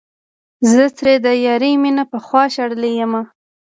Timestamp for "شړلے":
2.55-2.91